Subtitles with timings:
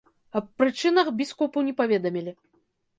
[0.39, 2.39] Аб прычынах біскупу не паведамілі.